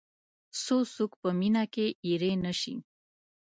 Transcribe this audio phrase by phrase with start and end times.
[0.63, 2.75] څو څوک په مینه کې اېرې نه شي.